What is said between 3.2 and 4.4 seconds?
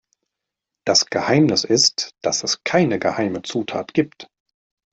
Zutat gibt.